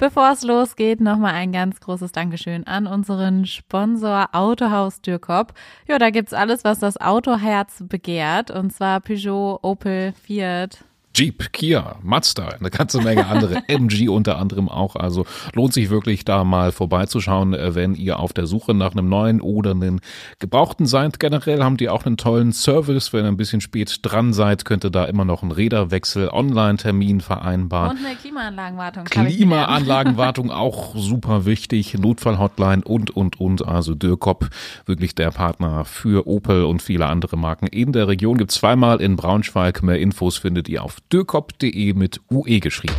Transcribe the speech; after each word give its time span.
Bevor 0.00 0.30
es 0.32 0.42
losgeht, 0.42 1.02
nochmal 1.02 1.34
ein 1.34 1.52
ganz 1.52 1.78
großes 1.78 2.10
Dankeschön 2.12 2.66
an 2.66 2.86
unseren 2.86 3.44
Sponsor 3.44 4.30
Autohaus 4.32 5.02
Dürkop. 5.02 5.52
Ja, 5.86 5.98
da 5.98 6.08
gibt's 6.08 6.32
alles, 6.32 6.64
was 6.64 6.78
das 6.78 6.98
Autoherz 6.98 7.84
begehrt. 7.86 8.50
Und 8.50 8.72
zwar 8.72 9.00
Peugeot, 9.00 9.58
Opel, 9.60 10.14
Fiat, 10.14 10.86
Jeep, 11.20 11.52
Kia, 11.52 11.96
Mazda, 12.02 12.48
eine 12.48 12.70
ganze 12.70 13.02
Menge 13.02 13.26
andere, 13.26 13.62
MG 13.68 14.08
unter 14.08 14.38
anderem 14.38 14.70
auch. 14.70 14.96
Also 14.96 15.26
lohnt 15.52 15.74
sich 15.74 15.90
wirklich 15.90 16.24
da 16.24 16.44
mal 16.44 16.72
vorbeizuschauen, 16.72 17.52
äh, 17.52 17.74
wenn 17.74 17.94
ihr 17.94 18.20
auf 18.20 18.32
der 18.32 18.46
Suche 18.46 18.72
nach 18.72 18.92
einem 18.92 19.10
neuen 19.10 19.42
oder 19.42 19.72
einem 19.72 20.00
gebrauchten 20.38 20.86
seid. 20.86 21.20
Generell 21.20 21.62
haben 21.62 21.76
die 21.76 21.90
auch 21.90 22.06
einen 22.06 22.16
tollen 22.16 22.52
Service. 22.52 23.12
Wenn 23.12 23.26
ihr 23.26 23.28
ein 23.28 23.36
bisschen 23.36 23.60
spät 23.60 23.98
dran 24.00 24.32
seid, 24.32 24.64
könnt 24.64 24.82
ihr 24.82 24.88
da 24.88 25.04
immer 25.04 25.26
noch 25.26 25.42
einen 25.42 25.52
Räderwechsel, 25.52 26.30
Online-Termin 26.30 27.20
vereinbaren. 27.20 27.98
Und 27.98 28.06
eine 28.06 28.16
Klimaanlagenwartung. 28.16 29.04
Klimaanlagenwartung 29.04 30.50
auch 30.50 30.96
super 30.96 31.44
wichtig. 31.44 31.98
Notfallhotline 31.98 32.82
und, 32.82 33.10
und, 33.10 33.38
und. 33.38 33.68
Also 33.68 33.94
Dürkop, 33.94 34.48
wirklich 34.86 35.14
der 35.16 35.32
Partner 35.32 35.84
für 35.84 36.26
Opel 36.26 36.64
und 36.64 36.80
viele 36.80 37.08
andere 37.08 37.36
Marken 37.36 37.66
in 37.66 37.92
der 37.92 38.08
Region. 38.08 38.38
Gibt 38.38 38.52
zweimal 38.52 39.02
in 39.02 39.16
Braunschweig. 39.16 39.82
Mehr 39.82 39.98
Infos 39.98 40.38
findet 40.38 40.66
ihr 40.70 40.82
auf 40.82 40.96
dürkop.de 41.12 41.92
mit 41.94 42.20
UE 42.30 42.60
geschrieben. 42.60 42.94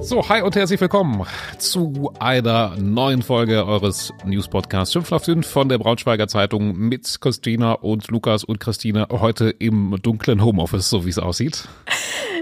So, 0.00 0.28
hi 0.28 0.42
und 0.42 0.54
herzlich 0.54 0.80
willkommen 0.80 1.26
zu 1.58 2.12
einer 2.20 2.76
neuen 2.76 3.20
Folge 3.20 3.66
eures 3.66 4.12
News-Podcasts 4.24 4.92
5 4.92 5.10
nach 5.10 5.20
5 5.20 5.46
von 5.46 5.68
der 5.68 5.78
Braunschweiger 5.78 6.28
Zeitung 6.28 6.76
mit 6.76 7.20
Christina 7.20 7.72
und 7.72 8.08
Lukas 8.08 8.44
und 8.44 8.60
Christina 8.60 9.08
heute 9.10 9.50
im 9.50 9.96
dunklen 10.00 10.42
Homeoffice, 10.44 10.88
so 10.88 11.04
wie 11.04 11.10
es 11.10 11.18
aussieht. 11.18 11.66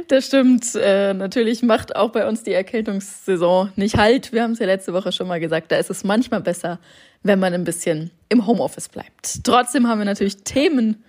Das 0.09 0.27
stimmt. 0.27 0.77
Äh, 0.77 1.15
natürlich 1.15 1.63
macht 1.63 1.97
auch 1.97 2.13
bei 2.13 2.29
uns 2.29 2.45
die 2.45 2.53
Erkältungssaison 2.53 3.73
nicht 3.75 3.97
halt. 3.97 4.33
Wir 4.33 4.45
haben 4.45 4.53
es 4.53 4.61
ja 4.61 4.67
letzte 4.67 4.93
Woche 4.93 5.11
schon 5.11 5.27
mal 5.27 5.41
gesagt, 5.41 5.73
da 5.73 5.77
ist 5.79 5.91
es 5.91 6.05
manchmal 6.05 6.43
besser, 6.43 6.79
wenn 7.25 7.41
man 7.41 7.55
ein 7.55 7.65
bisschen 7.65 8.13
im 8.29 8.47
Homeoffice 8.47 8.89
bleibt. 8.89 9.43
Trotzdem 9.43 9.89
haben 9.89 9.99
wir 9.99 10.05
natürlich 10.05 10.45
Themen 10.45 11.03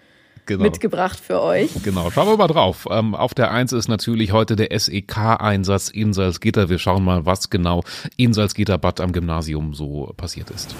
genau. 0.47 0.63
mitgebracht 0.63 1.19
für 1.19 1.41
euch. 1.41 1.69
Genau, 1.83 2.09
schauen 2.09 2.27
wir 2.27 2.37
mal 2.37 2.47
drauf. 2.47 2.87
Ähm, 2.89 3.13
auf 3.13 3.33
der 3.33 3.51
Eins 3.51 3.73
ist 3.73 3.87
natürlich 3.87 4.31
heute 4.31 4.55
der 4.55 4.77
SEK-Einsatz 4.77 5.89
in 5.89 6.13
Salzgitter. 6.13 6.69
Wir 6.69 6.79
schauen 6.79 7.03
mal, 7.03 7.25
was 7.25 7.49
genau 7.49 7.83
in 8.15 8.33
Salzgitter-Bad 8.33 9.01
am 9.01 9.11
Gymnasium 9.11 9.73
so 9.73 10.13
passiert 10.17 10.49
ist. 10.49 10.75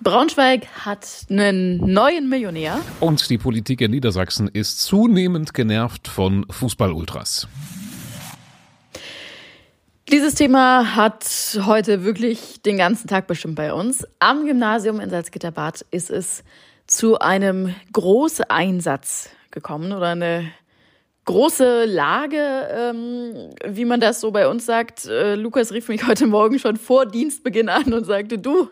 Braunschweig 0.00 0.66
hat 0.84 1.06
einen 1.30 1.76
neuen 1.78 2.28
Millionär. 2.28 2.80
Und 2.98 3.28
die 3.30 3.38
Politik 3.38 3.80
in 3.82 3.92
Niedersachsen 3.92 4.48
ist 4.48 4.80
zunehmend 4.80 5.54
genervt 5.54 6.08
von 6.08 6.44
Fußballultras. 6.50 7.46
Dieses 10.10 10.34
Thema 10.34 10.96
hat 10.96 11.24
heute 11.64 12.04
wirklich 12.04 12.60
den 12.62 12.76
ganzen 12.76 13.06
Tag 13.06 13.26
bestimmt 13.28 13.54
bei 13.54 13.72
uns. 13.72 14.06
Am 14.18 14.44
Gymnasium 14.44 15.00
in 15.00 15.08
Salzgitterbad 15.08 15.86
ist 15.90 16.10
es 16.10 16.42
zu 16.96 17.18
einem 17.18 17.74
Großeinsatz 17.92 19.30
gekommen 19.50 19.92
oder 19.92 20.08
eine 20.08 20.50
große 21.24 21.86
Lage, 21.86 22.36
ähm, 22.70 23.50
wie 23.66 23.84
man 23.84 24.00
das 24.00 24.20
so 24.20 24.30
bei 24.30 24.48
uns 24.48 24.66
sagt. 24.66 25.06
Äh, 25.06 25.36
Lukas 25.36 25.72
rief 25.72 25.88
mich 25.88 26.06
heute 26.06 26.26
Morgen 26.26 26.58
schon 26.58 26.76
vor 26.76 27.06
Dienstbeginn 27.06 27.68
an 27.68 27.92
und 27.94 28.04
sagte, 28.04 28.38
du, 28.38 28.68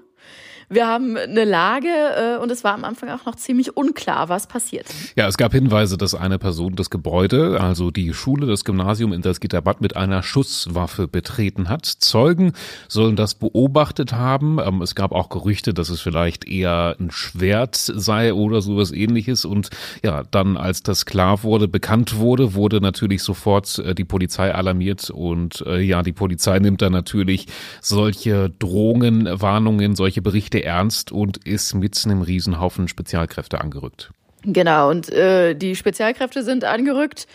wir 0.70 0.86
haben 0.86 1.16
eine 1.16 1.44
Lage 1.44 1.88
äh, 1.88 2.36
und 2.40 2.50
es 2.52 2.62
war 2.62 2.74
am 2.74 2.84
Anfang 2.84 3.10
auch 3.10 3.26
noch 3.26 3.34
ziemlich 3.34 3.76
unklar, 3.76 4.28
was 4.28 4.46
passiert. 4.46 4.86
Ja, 5.16 5.26
es 5.26 5.36
gab 5.36 5.52
Hinweise, 5.52 5.98
dass 5.98 6.14
eine 6.14 6.38
Person 6.38 6.76
das 6.76 6.90
Gebäude, 6.90 7.60
also 7.60 7.90
die 7.90 8.14
Schule, 8.14 8.46
das 8.46 8.64
Gymnasium 8.64 9.12
in 9.12 9.22
Salzgitterbad 9.22 9.80
mit 9.80 9.96
einer 9.96 10.22
Schusswaffe 10.22 11.08
betreten 11.08 11.68
hat. 11.68 11.86
Zeugen 11.86 12.52
sollen 12.86 13.16
das 13.16 13.34
beobachtet 13.34 14.12
haben. 14.12 14.60
Ähm, 14.64 14.80
es 14.80 14.94
gab 14.94 15.10
auch 15.10 15.28
Gerüchte, 15.28 15.74
dass 15.74 15.88
es 15.88 16.00
vielleicht 16.00 16.46
eher 16.46 16.94
ein 17.00 17.10
Schwert 17.10 17.74
sei 17.74 18.32
oder 18.32 18.62
sowas 18.62 18.92
ähnliches. 18.92 19.44
Und 19.44 19.70
ja, 20.04 20.22
dann, 20.30 20.56
als 20.56 20.84
das 20.84 21.04
klar 21.04 21.42
wurde, 21.42 21.66
bekannt 21.66 22.16
wurde, 22.16 22.54
wurde 22.54 22.80
natürlich 22.80 23.25
sofort 23.25 23.80
äh, 23.80 23.92
die 23.92 24.04
Polizei 24.04 24.54
alarmiert. 24.54 25.10
Und 25.10 25.64
äh, 25.66 25.80
ja, 25.80 26.04
die 26.04 26.12
Polizei 26.12 26.60
nimmt 26.60 26.80
dann 26.80 26.92
natürlich 26.92 27.48
solche 27.80 28.50
Drohungen, 28.60 29.28
Warnungen, 29.41 29.97
solche 29.97 30.22
Berichte 30.22 30.59
ernst 30.62 31.12
und 31.12 31.47
ist 31.47 31.75
mit 31.75 32.00
einem 32.04 32.22
Riesenhaufen 32.22 32.88
Spezialkräfte 32.88 33.60
angerückt. 33.60 34.10
Genau, 34.44 34.88
und 34.91 35.10
äh, 35.10 35.54
die 35.54 35.76
Spezialkräfte 35.76 36.43
sind 36.43 36.65
angerückt 36.65 37.26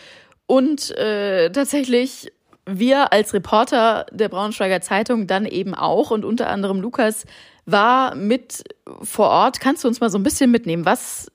und 0.47 0.91
äh, 0.97 1.52
tatsächlich 1.52 2.31
wir 2.66 3.13
als 3.13 3.34
Reporter 3.34 4.08
der 4.12 4.30
Braunschweiger 4.30 4.81
Zeitung 4.81 5.28
dann 5.28 5.46
eben 5.46 5.75
auch 5.75 6.09
und 6.09 6.25
unter 6.25 6.50
anderem 6.50 6.81
Lukas 6.81 7.25
war 7.66 8.16
mit 8.16 8.63
vor 9.02 9.30
Ort. 9.30 9.59
Kannst 9.59 9.84
du 9.84 9.88
uns 9.88 10.00
mal 10.00 10.09
so 10.09 10.18
ein 10.18 10.24
bisschen 10.24 10.52
mitnehmen? 10.52 10.86
Was 10.86 11.31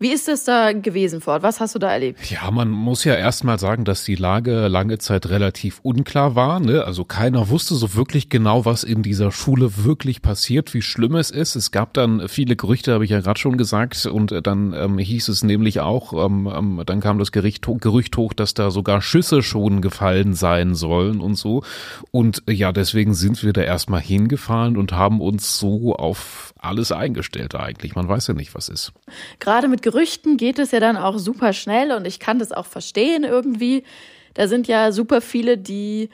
wie 0.00 0.12
ist 0.12 0.28
es 0.28 0.42
da 0.42 0.72
gewesen 0.72 1.20
vor 1.20 1.34
Ort? 1.34 1.44
Was 1.44 1.60
hast 1.60 1.76
du 1.76 1.78
da 1.78 1.90
erlebt? 1.90 2.28
Ja, 2.28 2.50
man 2.50 2.68
muss 2.68 3.04
ja 3.04 3.14
erstmal 3.14 3.60
sagen, 3.60 3.84
dass 3.84 4.04
die 4.04 4.16
Lage 4.16 4.66
lange 4.66 4.98
Zeit 4.98 5.28
relativ 5.30 5.78
unklar 5.82 6.34
war. 6.34 6.58
Ne? 6.58 6.84
Also 6.84 7.04
keiner 7.04 7.48
wusste 7.48 7.76
so 7.76 7.94
wirklich 7.94 8.28
genau, 8.28 8.64
was 8.64 8.82
in 8.82 9.04
dieser 9.04 9.30
Schule 9.30 9.84
wirklich 9.84 10.20
passiert, 10.20 10.74
wie 10.74 10.82
schlimm 10.82 11.14
es 11.14 11.30
ist. 11.30 11.54
Es 11.54 11.70
gab 11.70 11.94
dann 11.94 12.28
viele 12.28 12.56
Gerüchte, 12.56 12.92
habe 12.92 13.04
ich 13.04 13.12
ja 13.12 13.20
gerade 13.20 13.38
schon 13.38 13.56
gesagt. 13.56 14.04
Und 14.06 14.34
dann 14.44 14.72
ähm, 14.72 14.98
hieß 14.98 15.28
es 15.28 15.44
nämlich 15.44 15.78
auch, 15.78 16.12
ähm, 16.26 16.50
ähm, 16.52 16.82
dann 16.84 17.00
kam 17.00 17.20
das 17.20 17.30
Gericht, 17.30 17.64
Gerücht 17.64 18.16
hoch, 18.16 18.32
dass 18.32 18.52
da 18.52 18.72
sogar 18.72 19.00
Schüsse 19.00 19.44
schon 19.44 19.80
gefallen 19.80 20.34
sein 20.34 20.74
sollen 20.74 21.20
und 21.20 21.36
so. 21.36 21.62
Und 22.10 22.42
ja, 22.48 22.72
deswegen 22.72 23.14
sind 23.14 23.44
wir 23.44 23.52
da 23.52 23.62
erstmal 23.62 24.00
hingefahren 24.00 24.76
und 24.76 24.92
haben 24.92 25.20
uns 25.20 25.56
so 25.56 25.94
auf 25.94 26.52
alles 26.64 26.90
eingestellt 26.90 27.54
eigentlich. 27.54 27.94
Man 27.94 28.08
weiß 28.08 28.26
ja 28.26 28.34
nicht, 28.34 28.54
was 28.54 28.68
ist. 28.68 28.92
Gerade 29.38 29.68
mit 29.68 29.82
Gerüchten 29.84 30.38
geht 30.38 30.58
es 30.58 30.70
ja 30.70 30.80
dann 30.80 30.96
auch 30.96 31.18
super 31.18 31.52
schnell 31.52 31.92
und 31.92 32.06
ich 32.06 32.18
kann 32.18 32.38
das 32.38 32.52
auch 32.52 32.64
verstehen 32.64 33.22
irgendwie. 33.22 33.84
Da 34.32 34.48
sind 34.48 34.66
ja 34.66 34.92
super 34.92 35.20
viele, 35.20 35.58
die, 35.58 36.08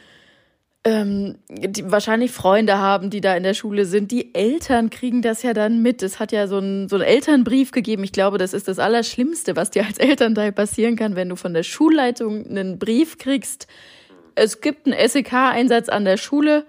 ähm, 0.82 1.36
die 1.48 1.88
wahrscheinlich 1.88 2.32
Freunde 2.32 2.78
haben, 2.78 3.10
die 3.10 3.20
da 3.20 3.36
in 3.36 3.44
der 3.44 3.54
Schule 3.54 3.84
sind. 3.84 4.10
Die 4.10 4.34
Eltern 4.34 4.91
kriegen 4.91 5.22
das 5.22 5.44
ja 5.44 5.54
dann 5.54 5.82
mit. 5.82 6.03
Es 6.03 6.19
hat 6.19 6.32
ja 6.32 6.48
so 6.48 6.56
einen, 6.56 6.88
so 6.88 6.97
einen 6.97 7.04
Elternbrief 7.04 7.70
gegeben. 7.70 8.03
Ich 8.03 8.10
glaube, 8.10 8.38
das 8.38 8.54
ist 8.54 8.66
das 8.66 8.80
Allerschlimmste, 8.80 9.54
was 9.54 9.70
dir 9.70 9.86
als 9.86 9.98
Elternteil 9.98 10.50
passieren 10.50 10.97
kann, 10.97 11.14
wenn 11.14 11.28
du 11.28 11.36
von 11.36 11.54
der 11.54 11.62
Schulleitung 11.62 12.44
einen 12.48 12.76
Brief 12.76 13.19
kriegst. 13.19 13.69
Es 14.34 14.60
gibt 14.60 14.88
einen 14.88 14.98
SEK-Einsatz 15.09 15.88
an 15.88 16.04
der 16.04 16.16
Schule 16.16 16.66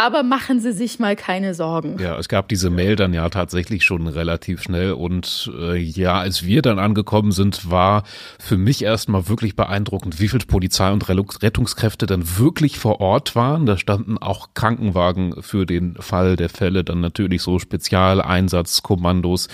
aber 0.00 0.22
machen 0.22 0.60
Sie 0.60 0.72
sich 0.72 0.98
mal 0.98 1.14
keine 1.14 1.52
Sorgen. 1.52 1.98
Ja, 2.00 2.16
es 2.18 2.30
gab 2.30 2.48
diese 2.48 2.70
Mail 2.70 2.96
dann 2.96 3.12
ja 3.12 3.28
tatsächlich 3.28 3.84
schon 3.84 4.06
relativ 4.06 4.62
schnell 4.62 4.92
und 4.92 5.52
äh, 5.60 5.76
ja, 5.76 6.18
als 6.18 6.42
wir 6.42 6.62
dann 6.62 6.78
angekommen 6.78 7.32
sind, 7.32 7.70
war 7.70 8.04
für 8.38 8.56
mich 8.56 8.82
erstmal 8.82 9.28
wirklich 9.28 9.56
beeindruckend, 9.56 10.18
wie 10.18 10.28
viel 10.28 10.40
Polizei 10.40 10.90
und 10.90 11.06
Rettungskräfte 11.10 12.06
dann 12.06 12.38
wirklich 12.38 12.78
vor 12.78 13.02
Ort 13.02 13.36
waren. 13.36 13.66
Da 13.66 13.76
standen 13.76 14.16
auch 14.16 14.54
Krankenwagen 14.54 15.42
für 15.42 15.66
den 15.66 15.96
Fall 15.96 16.36
der 16.36 16.48
Fälle, 16.48 16.82
dann 16.82 17.00
natürlich 17.00 17.42
so 17.42 17.58
Spezialeinsatzkommandos. 17.58 19.48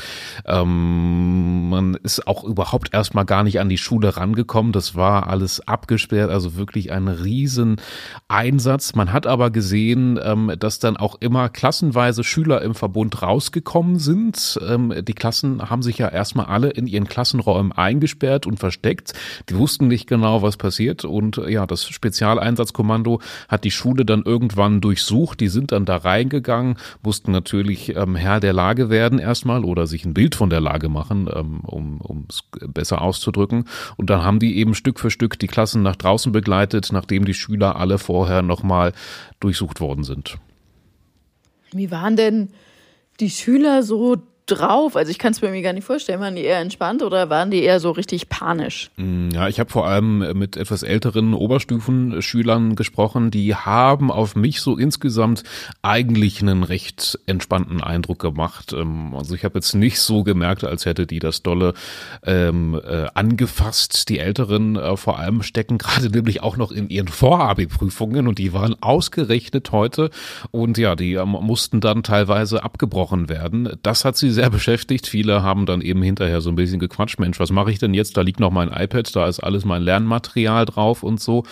Ähm, 0.45 1.71
man 1.71 1.95
ist 1.95 2.29
auch 2.29 2.45
überhaupt 2.45 2.95
erstmal 2.95 3.25
gar 3.25 3.43
nicht 3.43 3.59
an 3.59 3.69
die 3.69 3.79
Schule 3.79 4.17
rangekommen. 4.17 4.71
Das 4.71 4.95
war 4.95 5.29
alles 5.29 5.67
abgesperrt, 5.67 6.31
also 6.31 6.55
wirklich 6.55 6.93
ein 6.93 7.09
riesen 7.09 7.81
Einsatz. 8.29 8.95
Man 8.95 9.13
hat 9.13 9.27
aber 9.27 9.51
gesehen, 9.51 10.19
äh, 10.19 10.36
ähm, 10.37 10.53
dass 10.59 10.79
dann 10.79 10.97
auch 10.97 11.17
immer 11.21 11.49
klassenweise 11.49 12.25
Schüler 12.25 12.63
im 12.63 12.75
Verbund 12.75 13.23
rausgekommen 13.23 13.99
sind. 13.99 14.59
Ähm, 14.67 14.93
die 15.03 15.15
Klassen 15.15 15.71
haben 15.71 15.83
sich 15.83 15.99
ja 15.99 16.09
erstmal 16.09 16.47
alle 16.47 16.71
in 16.71 16.87
ihren 16.87 17.09
Klassenräumen 17.09 17.73
eingesperrt 17.73 18.47
und 18.47 18.59
versteckt. 18.59 19.13
Die 19.49 19.57
wussten 19.57 19.89
nicht 19.89 20.07
genau, 20.07 20.43
was 20.43 20.57
passiert. 20.57 21.05
Und 21.05 21.41
ja, 21.49 21.67
das 21.67 21.87
Spezialeinsatzkommando 21.89 23.21
hat 23.49 23.65
die 23.65 23.71
Schule 23.71 24.05
dann 24.05 24.23
irgendwann 24.23 24.81
durchsucht. 24.81 25.41
Die 25.41 25.49
sind 25.49 25.73
dann 25.73 25.85
da 25.85 25.97
reingegangen, 25.97 26.77
mussten 27.03 27.33
natürlich 27.33 27.95
ähm, 27.97 28.17
Herr 28.17 28.41
der 28.41 28.53
Lage 28.53 28.91
werden 28.91 29.19
erstmal 29.19 29.65
oder 29.65 29.87
sich 29.87 30.05
ein 30.05 30.15
Bild 30.15 30.35
von 30.35 30.51
der 30.51 30.61
Lage 30.61 30.89
machen, 30.89 31.29
ähm, 31.35 31.61
um 31.61 32.27
es 32.29 32.43
besser 32.69 33.03
auszudrücken. 33.03 33.65
Und 33.97 34.11
dann 34.11 34.23
haben 34.23 34.39
die 34.39 34.57
eben 34.59 34.75
Stück 34.75 35.01
für 35.01 35.11
Stück 35.11 35.39
die 35.39 35.47
Klassen 35.47 35.83
nach 35.83 35.97
draußen 35.97 36.33
begleitet, 36.33 36.91
nachdem 36.93 37.25
die 37.25 37.35
Schüler 37.35 37.77
alle 37.77 37.99
vorher 37.99 38.43
nochmal 38.43 38.93
durchsucht 39.41 39.81
worden 39.81 40.05
sind. 40.05 40.26
Wie 41.73 41.91
waren 41.91 42.17
denn 42.17 42.51
die 43.21 43.31
Schüler 43.31 43.83
so 43.83 44.17
drauf? 44.47 44.97
Also 44.97 45.11
ich 45.11 45.19
kann 45.19 45.33
es 45.33 45.43
mir 45.43 45.61
gar 45.63 45.73
nicht 45.73 45.85
vorstellen. 45.85 46.21
Waren 46.21 46.37
die 46.37 46.45
eher 46.45 46.61
entspannt 46.61 47.03
oder 47.03 47.29
waren 47.31 47.51
die 47.51 47.63
eher 47.63 47.81
so 47.81 47.91
richtig 47.91 48.29
panisch? 48.29 48.91
Mm, 48.97 49.31
ja, 49.31 49.49
ich 49.49 49.61
habe 49.61 49.71
vor 49.71 49.87
allem 49.87 50.39
mit 50.39 50.57
etwas 50.57 50.83
älteren 50.83 51.35
Oberstufenschülern 51.35 52.77
gesprochen. 52.77 53.31
Die 53.31 53.55
haben 53.55 54.11
auf 54.11 54.37
mich 54.37 54.61
so 54.61 54.77
insgesamt 54.77 55.43
eigentlich 55.83 56.41
einen 56.41 56.63
recht 56.63 57.19
entspannten 57.27 57.83
Eindruck 57.83 58.21
gemacht. 58.21 58.73
Ähm, 58.73 59.15
also 59.17 59.35
ich 59.35 59.45
habe 59.45 59.59
jetzt 59.59 59.75
nicht 59.75 60.01
so 60.01 60.23
gemerkt, 60.23 60.65
als 60.65 60.87
hätte 60.87 61.07
die 61.07 61.19
das 61.19 61.43
dolle 61.43 61.75
ähm, 62.25 62.81
äh, 62.83 63.07
angefasst. 63.15 64.09
Die 64.09 64.19
Älteren 64.19 64.77
äh, 64.77 64.97
vor 64.97 65.19
allem 65.19 65.43
stecken 65.43 65.79
gerade 65.79 66.11
nämlich 66.17 66.43
auch 66.43 66.57
noch 66.57 66.71
in 66.71 66.89
ihren 66.89 67.09
Vorabi-Prüfungen 67.09 68.29
und 68.29 68.39
die 68.39 68.53
waren 68.53 68.81
ausgerechnet 68.81 69.73
heute 69.73 70.11
und 70.51 70.79
ja, 70.79 70.95
die 70.95 71.15
ähm, 71.15 71.31
mussten 71.31 71.81
dann 71.81 72.03
teilweise 72.03 72.63
abgebrochen 72.63 73.29
werden. 73.29 73.77
Das 73.83 74.05
hat 74.05 74.17
sie 74.17 74.36
sehr 74.37 74.51
beschäftigt. 74.51 75.07
Viele 75.07 75.43
haben 75.43 75.67
dann 75.67 75.81
eben 75.81 76.03
hinterher 76.03 76.41
so 76.41 76.51
ein 76.51 76.57
bisschen 76.57 76.79
gequatscht. 76.79 77.19
Mensch, 77.19 77.41
was 77.41 77.51
mache 77.51 77.71
ich 77.73 77.79
denn 77.79 77.95
jetzt? 77.95 78.17
Da 78.17 78.21
liegt 78.21 78.39
noch 78.39 78.53
mein 78.53 78.69
iPad, 78.69 79.17
da 79.17 79.27
ist 79.27 79.41
alles 79.41 79.65
mein 79.65 79.83
Lernmaterial 79.83 80.67
drauf 80.67 81.03
und 81.03 81.21
so. 81.21 81.45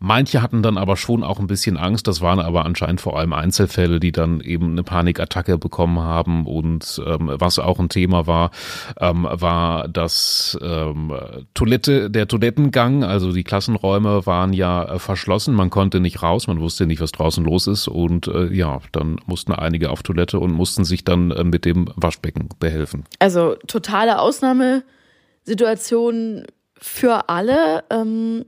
Manche 0.00 0.42
hatten 0.42 0.62
dann 0.62 0.78
aber 0.78 0.96
schon 0.96 1.22
auch 1.22 1.38
ein 1.38 1.46
bisschen 1.46 1.76
Angst. 1.76 2.08
Das 2.08 2.20
waren 2.20 2.40
aber 2.40 2.64
anscheinend 2.64 3.00
vor 3.00 3.18
allem 3.18 3.34
Einzelfälle, 3.34 4.00
die 4.00 4.10
dann 4.10 4.40
eben 4.40 4.72
eine 4.72 4.82
Panikattacke 4.82 5.58
bekommen 5.58 6.00
haben. 6.00 6.46
Und 6.46 7.00
ähm, 7.06 7.30
was 7.34 7.58
auch 7.58 7.78
ein 7.78 7.90
Thema 7.90 8.26
war, 8.26 8.50
ähm, 8.98 9.28
war 9.30 9.86
das 9.86 10.58
ähm, 10.62 11.12
Toilette, 11.52 12.10
der 12.10 12.26
Toilettengang. 12.26 13.04
Also 13.04 13.32
die 13.32 13.44
Klassenräume 13.44 14.24
waren 14.24 14.54
ja 14.54 14.84
äh, 14.84 14.98
verschlossen. 14.98 15.54
Man 15.54 15.68
konnte 15.68 16.00
nicht 16.00 16.22
raus. 16.22 16.46
Man 16.46 16.60
wusste 16.60 16.86
nicht, 16.86 17.02
was 17.02 17.12
draußen 17.12 17.44
los 17.44 17.66
ist. 17.66 17.86
Und 17.86 18.28
äh, 18.28 18.50
ja, 18.52 18.80
dann 18.92 19.20
mussten 19.26 19.52
einige 19.52 19.90
auf 19.90 20.02
Toilette 20.02 20.38
und 20.38 20.52
mussten 20.52 20.84
sich 20.84 21.04
dann 21.04 21.30
äh, 21.30 21.44
mit 21.44 21.66
dem 21.66 21.90
Waschbecken 21.96 22.29
behelfen. 22.58 23.04
Also 23.18 23.56
totale 23.66 24.18
Ausnahmesituation 24.18 26.46
für 26.78 27.28
alle. 27.28 27.84
Ähm, 27.90 28.46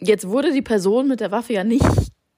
jetzt 0.00 0.28
wurde 0.28 0.52
die 0.52 0.62
Person 0.62 1.08
mit 1.08 1.20
der 1.20 1.30
Waffe 1.30 1.52
ja 1.52 1.64
nicht 1.64 1.84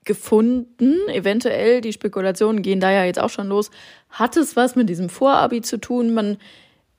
gefunden. 0.05 0.97
Eventuell, 1.09 1.81
die 1.81 1.93
Spekulationen 1.93 2.63
gehen 2.63 2.81
da 2.81 2.91
ja 2.91 3.05
jetzt 3.05 3.21
auch 3.21 3.31
schon 3.31 3.49
los. 3.49 3.71
Hat 4.09 4.37
es 4.37 4.57
was 4.57 4.77
mit 4.77 4.89
diesem 4.89 5.09
Vorabi 5.09 5.61
zu 5.61 5.79
tun? 5.79 6.15
Man 6.15 6.39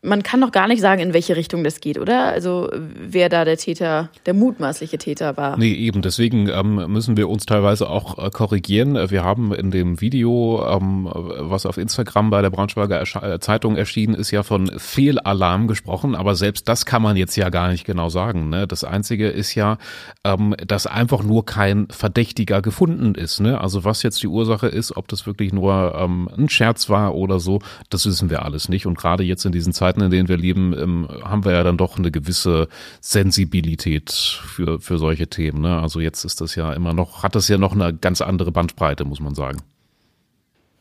man 0.04 0.24
kann 0.24 0.40
noch 0.40 0.52
gar 0.52 0.68
nicht 0.68 0.82
sagen, 0.82 1.00
in 1.00 1.14
welche 1.14 1.36
Richtung 1.36 1.64
das 1.64 1.80
geht, 1.80 2.00
oder? 2.00 2.26
Also 2.26 2.70
wer 2.74 3.30
da 3.30 3.46
der 3.46 3.58
Täter, 3.58 4.10
der 4.26 4.34
mutmaßliche 4.34 4.98
Täter 4.98 5.38
war. 5.38 5.58
Nee, 5.58 5.74
eben. 5.74 6.02
Deswegen 6.02 6.48
ähm, 6.50 6.92
müssen 6.92 7.18
wir 7.18 7.30
uns 7.30 7.46
teilweise 7.46 7.88
auch 7.88 8.18
äh, 8.18 8.32
korrigieren. 8.32 9.12
Wir 9.12 9.24
haben 9.24 9.54
in 9.54 9.70
dem 9.70 10.02
Video, 10.02 10.66
ähm, 10.68 11.08
was 11.12 11.68
auf 11.68 11.78
Instagram 11.78 12.32
bei 12.32 12.42
der 12.42 12.50
Braunschweiger 12.50 12.98
Ersch 12.98 13.16
äh, 13.16 13.40
Zeitung 13.40 13.76
erschienen 13.76 14.16
ist, 14.16 14.32
ja 14.32 14.42
von 14.42 14.72
Fehlalarm 14.80 15.68
gesprochen. 15.68 16.16
Aber 16.16 16.34
selbst 16.34 16.68
das 16.68 16.88
kann 16.88 17.04
man 17.04 17.16
jetzt 17.16 17.36
ja 17.36 17.50
gar 17.50 17.70
nicht 17.70 17.86
genau 17.86 18.10
sagen. 18.10 18.50
Ne? 18.50 18.66
Das 18.66 18.84
Einzige 18.84 19.30
ist 19.30 19.54
ja, 19.54 19.78
ähm, 20.24 20.56
dass 20.66 20.88
einfach 20.88 21.22
nur 21.22 21.46
kein 21.46 21.88
Verdächtiger 21.92 22.64
gefunden 22.64 23.14
ist. 23.14 23.40
Ne? 23.40 23.62
Also 23.62 23.84
was 23.84 24.02
jetzt 24.02 24.24
die 24.24 24.28
Ursache 24.28 24.68
ist, 24.68 24.98
ob 24.98 25.08
das 25.10 25.28
wirklich 25.28 25.54
nur 25.54 25.94
ähm, 25.96 26.28
ein 26.36 26.50
Scherz 26.50 26.90
war 26.90 27.14
oder 27.14 27.40
so, 27.40 27.60
das 27.92 28.08
wissen 28.08 28.32
wir 28.32 28.44
alles 28.44 28.68
nicht. 28.68 28.88
Und 28.88 28.98
gerade 28.98 29.24
jetzt 29.24 29.46
in 29.46 29.52
diesen 29.52 29.74
Zeiten 29.74 29.91
Zeiten, 29.92 30.02
in 30.02 30.12
denen 30.12 30.30
wir 30.30 30.38
leben, 30.38 30.74
ähm, 30.78 31.08
haben 31.24 31.44
wir 31.44 31.52
ja 31.52 31.64
dann 31.64 31.78
doch 31.78 31.98
eine 31.98 32.12
gewisse 32.12 32.68
Sensibilität 33.02 34.12
für, 34.12 34.80
für 34.80 34.98
solche 34.98 35.28
Themen. 35.28 35.62
Ne? 35.62 35.80
Also 35.80 36.00
jetzt 36.00 36.24
ist 36.24 36.40
das 36.42 36.56
ja 36.56 36.72
immer 36.74 36.94
noch, 36.94 37.24
hat 37.24 37.36
das 37.36 37.48
ja 37.48 37.58
noch 37.58 37.74
eine 37.74 37.94
ganz 37.94 38.22
andere 38.22 38.52
Bandbreite, 38.52 39.04
muss 39.06 39.20
man 39.20 39.36
sagen. 39.36 39.62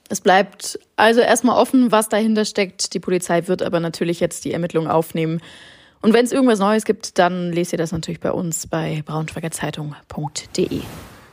Es 0.08 0.20
bleibt 0.20 0.78
also 0.96 1.20
erstmal 1.20 1.56
offen, 1.56 1.92
was 1.92 2.08
dahinter 2.08 2.44
steckt. 2.44 2.94
Die 2.94 3.00
Polizei 3.00 3.46
wird 3.46 3.62
aber 3.62 3.80
natürlich 3.80 4.20
jetzt 4.20 4.44
die 4.44 4.52
Ermittlungen 4.52 4.88
aufnehmen. 4.88 5.40
Und 6.02 6.14
wenn 6.14 6.24
es 6.24 6.32
irgendwas 6.32 6.58
Neues 6.58 6.84
gibt, 6.84 7.18
dann 7.18 7.52
lest 7.52 7.72
ihr 7.72 7.78
das 7.78 7.92
natürlich 7.92 8.20
bei 8.20 8.32
uns 8.32 8.66
bei 8.66 9.02
braunschweigerzeitung.de. 9.04 10.80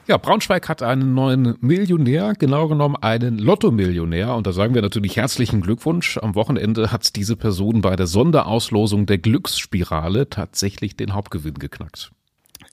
Ja, 0.07 0.15
Braunschweig 0.15 0.69
hat 0.69 0.83
einen 0.83 1.13
neuen 1.13 1.57
Millionär, 1.59 2.31
genau 2.39 2.69
genommen 2.69 2.95
einen 2.95 3.37
Lotto-Millionär. 3.39 4.35
Und 4.35 4.47
da 4.47 4.53
sagen 4.53 4.73
wir 4.73 4.81
natürlich 4.81 5.17
herzlichen 5.17 5.59
Glückwunsch. 5.59 6.17
Am 6.19 6.33
Wochenende 6.33 6.93
hat 6.93 7.17
diese 7.17 7.35
Person 7.35 7.81
bei 7.81 7.97
der 7.97 8.07
Sonderauslosung 8.07 9.05
der 9.05 9.17
Glücksspirale 9.17 10.29
tatsächlich 10.29 10.95
den 10.95 11.13
Hauptgewinn 11.13 11.55
geknackt. 11.55 12.11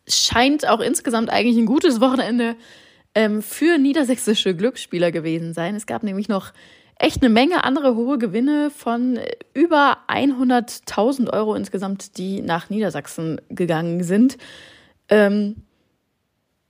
Scheint 0.07 0.69
auch 0.69 0.79
insgesamt 0.79 1.29
eigentlich 1.29 1.57
ein 1.57 1.67
gutes 1.67 2.01
Wochenende 2.01 2.55
ähm, 3.17 3.43
für 3.43 3.79
niedersächsische 3.79 4.55
Glücksspieler 4.55 5.11
gewesen 5.11 5.55
sein. 5.55 5.75
Es 5.75 5.87
gab 5.87 6.05
nämlich 6.05 6.29
noch 6.29 6.53
echt 7.01 7.21
eine 7.21 7.31
Menge 7.31 7.65
andere 7.65 7.97
hohe 7.97 8.19
Gewinne 8.19 8.71
von 8.71 9.19
über 9.55 9.99
100.000 10.07 11.33
Euro 11.33 11.57
insgesamt, 11.57 12.17
die 12.17 12.43
nach 12.43 12.71
Niedersachsen 12.71 13.41
gegangen 13.49 14.05
sind. 14.05 14.39
Ähm, 15.09 15.57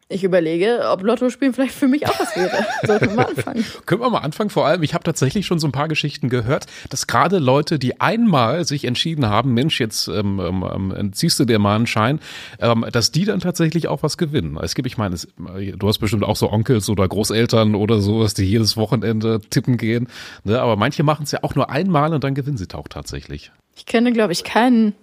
ich 0.08 0.22
überlege, 0.22 0.82
ob 0.90 1.02
Lotto 1.02 1.30
spielen 1.30 1.54
vielleicht 1.54 1.74
für 1.74 1.88
mich 1.88 2.06
auch 2.06 2.20
was 2.20 2.36
wäre. 2.36 2.66
Sollten 2.86 3.08
wir 3.08 3.14
mal 3.14 3.26
anfangen. 3.26 3.64
Können 3.86 4.02
wir 4.02 4.10
mal 4.10 4.18
anfangen? 4.18 4.50
Vor 4.50 4.66
allem, 4.66 4.82
ich 4.82 4.92
habe 4.92 5.02
tatsächlich 5.02 5.46
schon 5.46 5.58
so 5.58 5.66
ein 5.66 5.72
paar 5.72 5.88
Geschichten 5.88 6.28
gehört, 6.28 6.66
dass 6.90 7.06
gerade 7.06 7.38
Leute, 7.38 7.78
die 7.78 8.00
einmal 8.00 8.66
sich 8.66 8.84
entschieden 8.84 9.26
haben, 9.26 9.54
Mensch, 9.54 9.80
jetzt 9.80 10.08
ähm, 10.08 10.40
ähm, 10.40 10.94
ähm 10.94 11.12
ziehst 11.14 11.40
du 11.40 11.46
dir 11.46 11.58
mal 11.58 11.76
einen 11.76 11.86
Schein, 11.86 12.20
ähm, 12.60 12.84
dass 12.92 13.12
die 13.12 13.24
dann 13.24 13.40
tatsächlich 13.40 13.88
auch 13.88 14.02
was 14.02 14.18
gewinnen. 14.18 14.58
Es 14.62 14.74
gibt, 14.74 14.86
ich 14.86 14.98
meine, 14.98 15.14
es, 15.14 15.26
du 15.36 15.88
hast 15.88 15.98
bestimmt 15.98 16.24
auch 16.24 16.36
so 16.36 16.52
Onkels 16.52 16.90
oder 16.90 17.08
Großeltern 17.08 17.74
oder 17.74 18.00
sowas, 18.00 18.34
die 18.34 18.44
jedes 18.44 18.76
Wochenende 18.76 19.40
tippen 19.48 19.78
gehen. 19.78 20.08
Ne? 20.44 20.60
Aber 20.60 20.76
manche 20.76 21.02
machen 21.02 21.22
es 21.24 21.32
ja 21.32 21.38
auch 21.42 21.54
nur 21.54 21.70
einmal 21.70 22.12
und 22.12 22.22
dann 22.24 22.34
gewinnen 22.34 22.58
sie 22.58 22.66
auch 22.74 22.88
tatsächlich. 22.88 23.52
Ich 23.76 23.86
kenne, 23.86 24.12
glaube 24.12 24.32
ich, 24.32 24.44
keinen, 24.44 24.94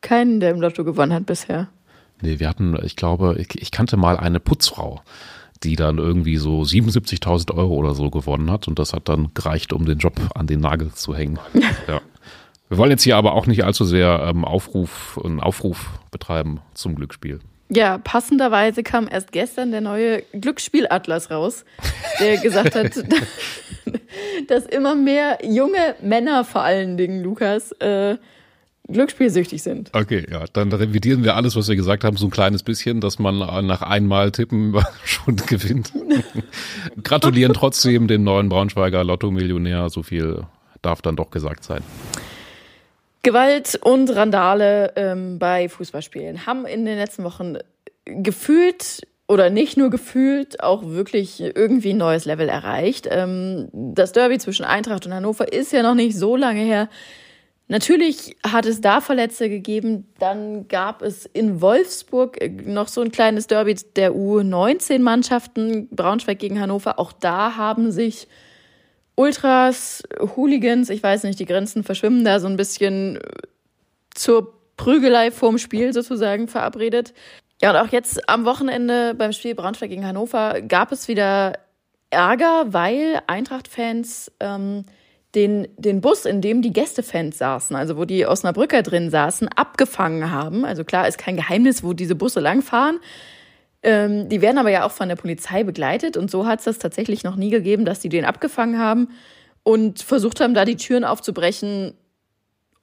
keinen, 0.00 0.40
der 0.40 0.50
im 0.50 0.60
Lotto 0.60 0.84
gewonnen 0.84 1.12
hat 1.12 1.26
bisher. 1.26 1.68
Nee, 2.22 2.38
wir 2.38 2.48
hatten, 2.48 2.76
ich 2.82 2.96
glaube, 2.96 3.36
ich, 3.38 3.60
ich 3.60 3.70
kannte 3.70 3.96
mal 3.96 4.16
eine 4.16 4.40
Putzfrau, 4.40 5.02
die 5.62 5.76
dann 5.76 5.98
irgendwie 5.98 6.36
so 6.36 6.62
77.000 6.62 7.54
Euro 7.54 7.74
oder 7.74 7.94
so 7.94 8.10
gewonnen 8.10 8.50
hat 8.50 8.68
und 8.68 8.78
das 8.78 8.92
hat 8.92 9.08
dann 9.08 9.32
gereicht, 9.34 9.72
um 9.72 9.84
den 9.84 9.98
Job 9.98 10.14
an 10.34 10.46
den 10.46 10.60
Nagel 10.60 10.92
zu 10.92 11.14
hängen. 11.14 11.38
ja. 11.88 12.00
Wir 12.68 12.78
wollen 12.78 12.90
jetzt 12.90 13.04
hier 13.04 13.16
aber 13.16 13.34
auch 13.34 13.46
nicht 13.46 13.64
allzu 13.64 13.84
sehr 13.84 14.26
ähm, 14.28 14.44
Aufruf, 14.44 15.20
einen 15.24 15.40
Aufruf 15.40 16.00
betreiben 16.10 16.60
zum 16.74 16.96
Glücksspiel. 16.96 17.40
Ja, 17.68 17.98
passenderweise 17.98 18.82
kam 18.82 19.08
erst 19.08 19.32
gestern 19.32 19.72
der 19.72 19.80
neue 19.80 20.22
Glücksspielatlas 20.32 21.30
raus, 21.30 21.64
der 22.20 22.38
gesagt 22.38 22.74
hat, 22.76 22.92
dass 24.48 24.66
immer 24.66 24.94
mehr 24.94 25.38
junge 25.42 25.96
Männer 26.00 26.44
vor 26.44 26.62
allen 26.62 26.96
Dingen, 26.96 27.22
Lukas, 27.22 27.72
äh, 27.72 28.16
glücksspielsüchtig 28.88 29.62
sind. 29.62 29.90
Okay, 29.92 30.26
ja, 30.30 30.44
dann 30.52 30.72
revidieren 30.72 31.24
wir 31.24 31.36
alles, 31.36 31.56
was 31.56 31.68
wir 31.68 31.76
gesagt 31.76 32.04
haben, 32.04 32.16
so 32.16 32.26
ein 32.26 32.30
kleines 32.30 32.62
bisschen, 32.62 33.00
dass 33.00 33.18
man 33.18 33.38
nach 33.66 33.82
einmal 33.82 34.30
tippen 34.30 34.74
schon 35.04 35.36
gewinnt. 35.36 35.92
Gratulieren 37.02 37.54
trotzdem 37.54 38.06
den 38.06 38.24
neuen 38.24 38.48
Braunschweiger 38.48 39.04
Lotto-Millionär, 39.04 39.90
so 39.90 40.02
viel 40.02 40.44
darf 40.82 41.02
dann 41.02 41.16
doch 41.16 41.30
gesagt 41.30 41.64
sein. 41.64 41.82
Gewalt 43.22 43.78
und 43.82 44.14
Randale 44.14 44.92
ähm, 44.94 45.40
bei 45.40 45.68
Fußballspielen 45.68 46.46
haben 46.46 46.64
in 46.64 46.84
den 46.84 46.96
letzten 46.96 47.24
Wochen 47.24 47.58
gefühlt 48.04 49.02
oder 49.26 49.50
nicht 49.50 49.76
nur 49.76 49.90
gefühlt, 49.90 50.62
auch 50.62 50.84
wirklich 50.86 51.40
irgendwie 51.40 51.90
ein 51.90 51.96
neues 51.96 52.24
Level 52.24 52.48
erreicht. 52.48 53.08
Ähm, 53.10 53.68
das 53.72 54.12
Derby 54.12 54.38
zwischen 54.38 54.64
Eintracht 54.64 55.06
und 55.06 55.14
Hannover 55.14 55.52
ist 55.52 55.72
ja 55.72 55.82
noch 55.82 55.96
nicht 55.96 56.16
so 56.16 56.36
lange 56.36 56.60
her. 56.60 56.88
Natürlich 57.68 58.36
hat 58.46 58.64
es 58.64 58.80
da 58.80 59.00
Verletzte 59.00 59.48
gegeben. 59.48 60.06
Dann 60.20 60.68
gab 60.68 61.02
es 61.02 61.26
in 61.26 61.60
Wolfsburg 61.60 62.38
noch 62.64 62.86
so 62.86 63.00
ein 63.00 63.10
kleines 63.10 63.48
Derby 63.48 63.74
der 63.96 64.12
U19-Mannschaften, 64.12 65.88
Braunschweig 65.90 66.38
gegen 66.38 66.60
Hannover. 66.60 67.00
Auch 67.00 67.12
da 67.12 67.56
haben 67.56 67.90
sich 67.90 68.28
Ultras, 69.16 70.04
Hooligans, 70.36 70.90
ich 70.90 71.02
weiß 71.02 71.24
nicht, 71.24 71.40
die 71.40 71.46
Grenzen 71.46 71.82
verschwimmen 71.82 72.24
da 72.24 72.38
so 72.38 72.46
ein 72.46 72.56
bisschen 72.56 73.18
zur 74.14 74.52
Prügelei 74.76 75.30
vorm 75.30 75.58
Spiel 75.58 75.92
sozusagen 75.92 76.48
verabredet. 76.48 77.14
Ja, 77.62 77.70
und 77.70 77.76
auch 77.76 77.92
jetzt 77.92 78.28
am 78.28 78.44
Wochenende 78.44 79.14
beim 79.14 79.32
Spiel 79.32 79.54
Braunschweig 79.54 79.88
gegen 79.88 80.06
Hannover 80.06 80.60
gab 80.60 80.92
es 80.92 81.08
wieder 81.08 81.54
Ärger, 82.10 82.66
weil 82.68 83.20
Eintracht-Fans 83.26 84.30
ähm, 84.38 84.84
den, 85.36 85.68
den 85.76 86.00
Bus, 86.00 86.24
in 86.24 86.40
dem 86.40 86.62
die 86.62 86.72
Gästefans 86.72 87.38
saßen, 87.38 87.76
also 87.76 87.96
wo 87.98 88.06
die 88.06 88.26
Osnabrücker 88.26 88.82
drin 88.82 89.10
saßen, 89.10 89.48
abgefangen 89.48 90.32
haben. 90.32 90.64
Also 90.64 90.82
klar, 90.82 91.06
ist 91.06 91.18
kein 91.18 91.36
Geheimnis, 91.36 91.84
wo 91.84 91.92
diese 91.92 92.14
Busse 92.14 92.40
langfahren. 92.40 92.98
Ähm, 93.82 94.30
die 94.30 94.40
werden 94.40 94.56
aber 94.56 94.70
ja 94.70 94.84
auch 94.86 94.92
von 94.92 95.10
der 95.10 95.16
Polizei 95.16 95.62
begleitet 95.62 96.16
und 96.16 96.30
so 96.30 96.46
hat 96.46 96.60
es 96.60 96.64
das 96.64 96.78
tatsächlich 96.78 97.22
noch 97.22 97.36
nie 97.36 97.50
gegeben, 97.50 97.84
dass 97.84 98.00
die 98.00 98.08
den 98.08 98.24
abgefangen 98.24 98.78
haben 98.78 99.10
und 99.62 100.00
versucht 100.00 100.40
haben, 100.40 100.54
da 100.54 100.64
die 100.64 100.76
Türen 100.76 101.04
aufzubrechen 101.04 101.92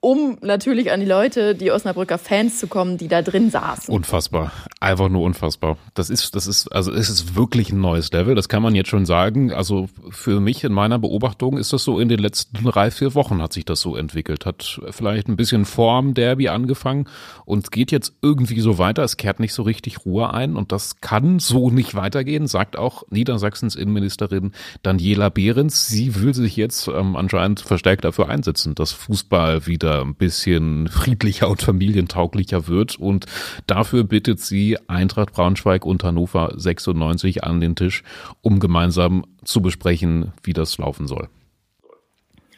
um 0.04 0.38
natürlich 0.42 0.92
an 0.92 1.00
die 1.00 1.06
Leute, 1.06 1.56
die 1.56 1.72
Osnabrücker 1.72 2.18
Fans 2.18 2.60
zu 2.60 2.68
kommen, 2.68 2.98
die 2.98 3.08
da 3.08 3.22
drin 3.22 3.50
saßen. 3.50 3.94
Unfassbar. 3.94 4.52
Einfach 4.82 5.08
nur 5.08 5.24
unfassbar. 5.24 5.78
Das 5.94 6.10
ist, 6.10 6.36
das 6.36 6.46
ist, 6.46 6.68
also 6.74 6.92
es 6.92 7.10
ist 7.10 7.38
wirklich 7.38 7.72
ein 7.72 7.80
neues 7.80 8.12
Level. 8.12 8.36
Das 8.36 8.50
kann 8.50 8.62
man 8.62 8.76
jetzt 8.76 8.90
schon 8.90 9.06
sagen. 9.06 9.54
Also 9.54 9.88
für 10.10 10.42
mich 10.42 10.66
in 10.66 10.74
meiner 10.74 11.00
Beobachtung 11.00 11.58
ist 11.58 11.72
das 11.72 11.86
so 11.86 12.02
in 12.02 12.10
den 12.10 12.20
letzten 12.20 12.66
drei, 12.66 12.92
vier 12.92 13.16
Wochen 13.16 13.42
hat 13.42 13.54
sich 13.54 13.64
das 13.64 13.80
so 13.80 13.96
entwickelt. 13.96 14.46
Hat 14.46 14.82
vielleicht 14.90 15.30
ein 15.30 15.38
bisschen 15.38 15.64
vorm 15.64 16.14
Derby 16.14 16.50
angefangen 16.50 17.08
und 17.46 17.72
geht 17.72 17.94
jetzt 17.94 18.14
irgendwie 18.22 18.60
so 18.60 18.78
weiter. 18.78 19.04
Es 19.04 19.16
kehrt 19.16 19.40
nicht 19.40 19.54
so 19.54 19.64
richtig 19.64 20.06
Ruhe 20.06 20.34
ein 20.34 20.58
und 20.58 20.74
das 20.74 21.00
kann 21.00 21.40
so 21.40 21.70
nicht 21.70 21.96
weitergehen, 21.96 22.48
sagt 22.48 22.78
auch 22.78 23.04
Niedersachsens 23.10 23.78
Innenministerin 23.78 24.52
Daniela 24.82 25.30
Behrens. 25.30 25.88
Sie 25.88 26.20
will 26.20 26.34
sich 26.34 26.58
jetzt 26.58 26.90
ähm, 26.90 27.16
anscheinend 27.16 27.62
verstärkt 27.62 28.04
dafür 28.04 28.28
einsetzen, 28.28 28.76
dass 28.76 28.92
Fußball 28.92 29.66
wieder 29.66 29.93
ein 30.02 30.16
bisschen 30.16 30.88
friedlicher 30.88 31.50
und 31.50 31.62
familientauglicher 31.62 32.68
wird. 32.68 32.98
Und 32.98 33.26
dafür 33.68 34.04
bittet 34.04 34.40
sie 34.40 34.78
Eintracht 34.88 35.34
Braunschweig 35.34 35.86
und 35.86 36.04
Hannover 36.04 36.54
96 36.56 37.44
an 37.44 37.60
den 37.60 37.76
Tisch, 37.76 38.04
um 38.42 38.60
gemeinsam 38.60 39.26
zu 39.44 39.62
besprechen, 39.62 40.34
wie 40.44 40.54
das 40.54 40.78
laufen 40.78 41.08
soll. 41.08 41.30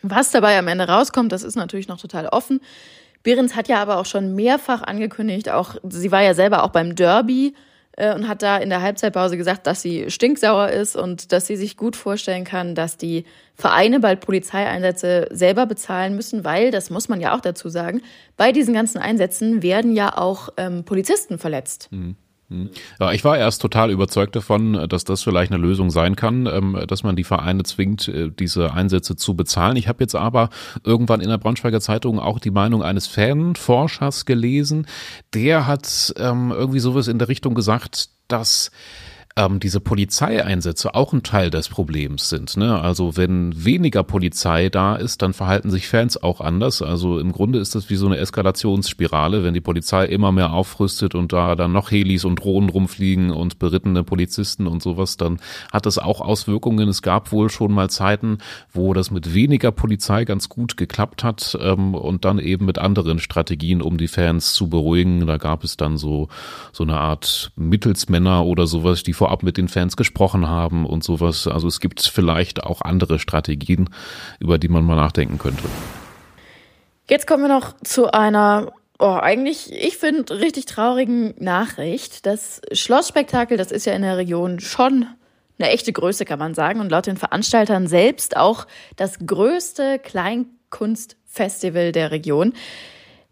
Was 0.01 0.32
dabei 0.32 0.58
am 0.60 0.68
Ende 0.68 0.88
rauskommt, 0.88 1.32
das 1.32 1.44
ist 1.44 1.56
natürlich 1.56 1.88
noch 1.88 2.00
total 2.00 2.27
offen. 2.27 2.62
Behrens 3.24 3.56
hat 3.56 3.68
ja 3.68 3.82
aber 3.82 3.98
auch 3.98 4.06
schon 4.06 4.36
mehrfach 4.36 4.84
angekündigt, 4.84 5.50
auch 5.50 5.75
sie 5.89 6.12
war 6.12 6.22
ja 6.22 6.36
selber 6.36 6.63
auch 6.63 6.70
beim 6.70 6.96
Derby 6.96 7.56
und 7.98 8.28
hat 8.28 8.42
da 8.42 8.58
in 8.58 8.70
der 8.70 8.82
Halbzeitpause 8.82 9.38
gesagt, 9.38 9.68
dass 9.68 9.82
sie 9.82 10.12
stinksauer 10.12 10.70
ist 10.70 10.96
und 10.96 11.32
dass 11.32 11.48
sie 11.48 11.56
sich 11.56 11.78
gut 11.78 11.96
vorstellen 11.96 12.44
kann, 12.44 12.75
dass 12.75 12.98
die 12.98 13.25
Vereine 13.54 14.02
bald 14.02 14.20
Polizeieinsätze 14.20 15.28
selber 15.32 15.66
bezahlen 15.66 16.16
müssen, 16.16 16.44
weil, 16.44 16.72
das 16.72 16.90
muss 16.90 17.08
man 17.08 17.22
ja 17.22 17.36
auch 17.36 17.40
dazu 17.40 17.70
sagen, 17.70 18.02
bei 18.36 18.52
diesen 18.52 18.74
ganzen 18.74 18.98
Einsätzen 18.98 19.64
werden 19.64 19.94
ja 19.94 20.18
auch 20.18 20.50
ähm, 20.58 20.84
Polizisten 20.84 21.38
verletzt. 21.38 21.88
Mhm. 21.92 22.18
Mhm. 22.50 22.70
Ja, 23.00 23.12
ich 23.12 23.24
war 23.24 23.38
erst 23.38 23.62
total 23.62 23.90
überzeugt 23.90 24.36
davon, 24.36 24.88
dass 24.88 25.04
das 25.04 25.24
vielleicht 25.24 25.52
eine 25.52 25.62
Lösung 25.62 25.90
sein 25.90 26.16
kann, 26.16 26.46
ähm, 26.46 26.80
dass 26.88 27.04
man 27.04 27.16
die 27.16 27.24
Vereine 27.24 27.64
zwingt, 27.64 28.08
äh, 28.08 28.30
diese 28.30 28.74
Einsätze 28.74 29.16
zu 29.16 29.36
bezahlen. 29.36 29.78
Ich 29.78 29.88
habe 29.88 30.04
jetzt 30.04 30.16
aber 30.16 30.50
irgendwann 30.84 31.22
in 31.22 31.30
der 31.30 31.38
Braunschweiger 31.38 31.82
Zeitung 31.82 32.20
auch 32.20 32.40
die 32.40 32.52
Meinung 32.52 32.84
eines 32.84 33.08
Fanforschers 33.08 34.25
gelesen. 34.25 34.88
Der 35.34 35.66
hat 35.66 36.14
ähm, 36.18 36.52
irgendwie 36.52 36.80
sowas 36.80 37.08
in 37.08 37.20
der 37.20 37.30
Richtung 37.30 37.56
gesagt, 37.56 38.10
dass 38.28 38.72
ähm, 39.38 39.60
diese 39.60 39.82
Polizeieinsätze 39.82 40.96
auch 40.96 41.12
ein 41.12 41.22
Teil 41.22 41.50
des 41.50 41.68
Problems 41.68 42.30
sind. 42.30 42.56
Ne? 42.56 42.80
Also 42.80 43.18
wenn 43.18 43.65
weniger 43.65 44.04
Polizei 44.04 44.70
da 44.70 44.96
ist, 44.96 45.22
dann 45.22 45.34
verhalten 45.34 45.72
sich 45.72 45.89
Fans 45.89 46.22
auch 46.22 46.39
anders. 46.39 46.82
Also 46.82 47.20
im 47.20 47.34
Grunde 47.34 47.60
ist 47.60 47.75
das 47.75 47.89
wie 47.89 47.98
so 47.98 48.06
eine 48.06 48.18
Eskalationsspirale, 48.18 49.44
wenn 49.44 49.54
die 49.54 49.62
Polizei 49.62 50.06
immer 50.06 50.32
mehr 50.32 50.54
aufrüstet 50.54 51.15
und 51.15 51.34
da 51.34 51.56
dann 51.56 51.74
noch 51.74 51.92
Helis 51.92 52.24
und 52.24 52.38
Drohnen 52.38 52.70
rumfliegen 52.70 53.32
und 53.32 53.60
berittene 53.60 54.04
Polizisten 54.04 54.68
und 54.68 54.82
sowas, 54.82 55.18
dann 55.18 55.39
hat 55.72 55.86
das 55.86 55.98
auch 55.98 56.22
Auswirkungen. 56.22 56.88
Es 56.88 57.01
gab 57.01 57.34
wohl 57.34 57.50
schon 57.50 57.74
mal 57.74 57.89
Zeiten, 57.89 58.38
wo 58.72 58.94
das 58.94 59.12
mit 59.12 59.34
weniger 59.34 59.74
Polizei 59.74 60.24
ganz 60.24 60.48
gut 60.48 60.77
geklappt 60.77 61.25
hat 61.25 61.58
ähm, 61.60 61.94
und 61.94 62.24
dann 62.24 62.39
eben 62.39 62.65
mit 62.65 62.77
anderen 62.77 63.20
Strategien, 63.20 63.82
um 63.82 63.98
die 63.98 64.08
Fans 64.08 64.54
zu 64.54 64.70
beruhigen. 64.70 65.27
Da 65.27 65.36
gab 65.36 65.65
es 65.65 65.75
dann 65.75 65.98
so 65.98 66.30
so 66.72 66.84
eine 66.84 66.98
Art 66.98 67.51
Mittelsmänner 67.58 68.46
oder 68.46 68.65
sowas, 68.65 69.04
die 69.04 69.13
vor 69.13 69.25
vorab 69.25 69.41
mit 69.41 69.58
den 69.58 69.67
Fans 69.67 69.98
gesprochen 69.98 70.48
haben 70.48 70.86
und 70.86 71.03
sowas. 71.03 71.48
Also 71.48 71.67
es 71.67 71.79
gibt 71.79 72.00
vielleicht 72.01 72.63
auch 72.63 72.82
andere 72.82 73.17
Strategien, 73.17 73.89
über 74.39 74.60
die 74.60 74.67
man 74.67 74.84
mal 74.84 74.96
nachdenken 74.96 75.39
könnte. 75.39 75.63
Jetzt 77.10 77.25
kommen 77.25 77.44
wir 77.44 77.50
noch 77.50 77.74
zu 77.84 78.12
einer 78.12 78.72
Oh, 78.98 79.20
eigentlich, 79.22 79.74
ich 79.74 79.98
finde, 79.98 80.39
richtig 80.39 80.67
traurigen 80.67 81.34
Nachricht. 81.38 82.25
Das 82.25 82.62
Schlossspektakel, 82.72 83.58
das 83.58 83.74
ist 83.74 83.86
ja 83.86 83.91
in 83.91 84.03
der 84.03 84.15
Region 84.15 84.62
schon 84.62 85.08
eine 85.60 85.70
echte 85.70 85.91
Größe, 85.91 86.24
kann 86.24 86.39
man 86.39 86.53
sagen. 86.53 86.79
Und 86.79 86.91
laut 86.91 87.05
den 87.05 87.17
Veranstaltern 87.17 87.88
selbst 87.88 88.38
auch 88.38 88.67
das 88.96 89.17
größte 89.25 90.00
Kleinkunstfestival 90.00 91.91
der 91.91 92.12
Region. 92.12 92.53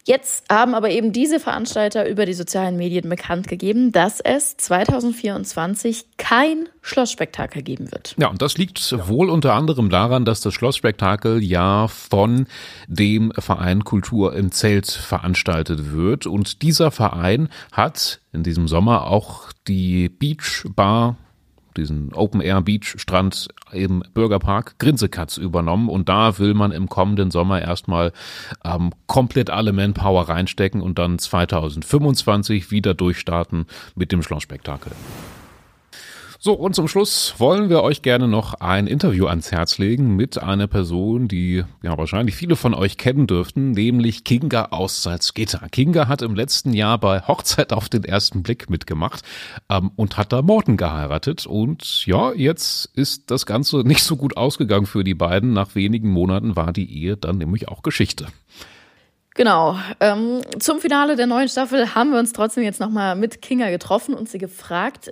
Jetzt 0.05 0.49
haben 0.49 0.75
aber 0.75 0.89
eben 0.89 1.13
diese 1.13 1.39
Veranstalter 1.39 2.09
über 2.09 2.25
die 2.25 2.33
sozialen 2.33 2.75
Medien 2.75 3.07
bekannt 3.07 3.47
gegeben, 3.47 3.93
dass 3.93 4.19
es 4.19 4.57
2024 4.57 6.05
kein 6.17 6.67
Schlossspektakel 6.81 7.61
geben 7.61 7.89
wird. 7.91 8.13
Ja, 8.17 8.27
und 8.27 8.41
das 8.41 8.57
liegt 8.57 8.93
wohl 9.07 9.29
unter 9.29 9.53
anderem 9.53 9.89
daran, 9.89 10.25
dass 10.25 10.41
das 10.41 10.53
Schlossspektakel 10.53 11.41
ja 11.41 11.87
von 11.87 12.47
dem 12.87 13.31
Verein 13.37 13.85
Kultur 13.85 14.35
im 14.35 14.51
Zelt 14.51 14.91
veranstaltet 14.91 15.93
wird. 15.93 16.25
Und 16.25 16.61
dieser 16.63 16.91
Verein 16.91 17.47
hat 17.71 18.19
in 18.33 18.43
diesem 18.43 18.67
Sommer 18.67 19.07
auch 19.07 19.53
die 19.67 20.09
Beach 20.09 20.65
Bar 20.75 21.15
diesen 21.77 22.13
Open-Air-Beach-Strand 22.13 23.49
im 23.71 24.03
Bürgerpark 24.13 24.77
Grinsekatz 24.79 25.37
übernommen 25.37 25.89
und 25.89 26.09
da 26.09 26.39
will 26.39 26.53
man 26.53 26.71
im 26.71 26.89
kommenden 26.89 27.31
Sommer 27.31 27.61
erstmal 27.61 28.11
ähm, 28.63 28.91
komplett 29.07 29.49
alle 29.49 29.73
Manpower 29.73 30.29
reinstecken 30.29 30.81
und 30.81 30.99
dann 30.99 31.19
2025 31.19 32.71
wieder 32.71 32.93
durchstarten 32.93 33.65
mit 33.95 34.11
dem 34.11 34.21
Schlossspektakel. 34.23 34.91
So, 36.45 36.51
und 36.51 36.75
zum 36.75 36.89
Schluss 36.89 37.35
wollen 37.37 37.69
wir 37.69 37.83
euch 37.83 38.01
gerne 38.01 38.27
noch 38.27 38.55
ein 38.55 38.85
Interview 38.85 39.27
ans 39.27 39.53
Herz 39.53 39.77
legen 39.77 40.17
mit 40.17 40.43
einer 40.43 40.67
Person, 40.67 41.29
die 41.29 41.63
ja 41.81 41.97
wahrscheinlich 41.97 42.35
viele 42.35 42.57
von 42.57 42.73
euch 42.73 42.97
kennen 42.97 43.27
dürften, 43.27 43.71
nämlich 43.71 44.25
Kinga 44.25 44.65
aus 44.71 45.03
Salzgitter. 45.03 45.69
Kinga 45.71 46.09
hat 46.09 46.21
im 46.21 46.35
letzten 46.35 46.73
Jahr 46.73 46.97
bei 46.97 47.21
Hochzeit 47.21 47.71
auf 47.71 47.87
den 47.87 48.03
ersten 48.03 48.43
Blick 48.43 48.69
mitgemacht 48.69 49.23
ähm, 49.69 49.91
und 49.95 50.17
hat 50.17 50.33
da 50.33 50.41
Morten 50.41 50.75
geheiratet. 50.75 51.45
Und 51.45 52.05
ja, 52.07 52.33
jetzt 52.33 52.89
ist 52.93 53.31
das 53.31 53.45
Ganze 53.45 53.77
nicht 53.87 54.03
so 54.03 54.17
gut 54.17 54.35
ausgegangen 54.35 54.85
für 54.85 55.05
die 55.05 55.15
beiden. 55.15 55.53
Nach 55.53 55.75
wenigen 55.75 56.09
Monaten 56.09 56.57
war 56.57 56.73
die 56.73 56.93
Ehe 56.93 57.15
dann 57.15 57.37
nämlich 57.37 57.69
auch 57.69 57.83
Geschichte. 57.83 58.27
Genau. 59.33 59.77
Ähm, 60.01 60.41
zum 60.59 60.79
Finale 60.81 61.15
der 61.15 61.27
neuen 61.27 61.47
Staffel 61.47 61.95
haben 61.95 62.11
wir 62.11 62.19
uns 62.19 62.33
trotzdem 62.33 62.63
jetzt 62.63 62.81
nochmal 62.81 63.15
mit 63.15 63.41
Kinga 63.41 63.69
getroffen 63.69 64.13
und 64.13 64.27
sie 64.27 64.39
gefragt, 64.39 65.09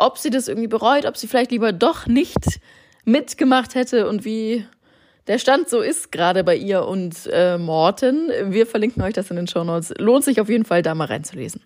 ob 0.00 0.18
sie 0.18 0.30
das 0.30 0.48
irgendwie 0.48 0.68
bereut, 0.68 1.06
ob 1.06 1.16
sie 1.16 1.26
vielleicht 1.26 1.50
lieber 1.50 1.72
doch 1.72 2.06
nicht 2.06 2.60
mitgemacht 3.04 3.74
hätte 3.74 4.08
und 4.08 4.24
wie 4.24 4.66
der 5.26 5.38
Stand 5.38 5.68
so 5.68 5.80
ist, 5.80 6.10
gerade 6.10 6.42
bei 6.42 6.56
ihr 6.56 6.86
und 6.86 7.28
äh, 7.32 7.58
Morten. 7.58 8.30
Wir 8.46 8.66
verlinken 8.66 9.02
euch 9.02 9.14
das 9.14 9.30
in 9.30 9.36
den 9.36 9.46
Show 9.46 9.62
Notes. 9.62 9.94
Lohnt 9.98 10.24
sich 10.24 10.40
auf 10.40 10.48
jeden 10.48 10.64
Fall, 10.64 10.82
da 10.82 10.94
mal 10.94 11.06
reinzulesen. 11.06 11.62